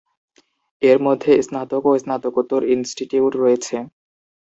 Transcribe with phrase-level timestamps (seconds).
[0.81, 3.75] এর মধ্যে স্নাতক ও স্নাতকোত্তর ইনস্টিটিউট রয়েছে।